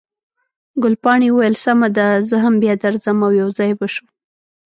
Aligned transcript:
ګلپاڼې 0.83 1.27
وویل، 1.31 1.55
سمه 1.65 1.87
ده، 1.97 2.07
زه 2.29 2.35
هم 2.43 2.53
بیا 2.63 2.73
درځم، 2.83 3.17
او 3.25 3.31
یو 3.41 3.49
ځای 3.57 3.71
به 3.79 3.87
شو. 3.93 4.05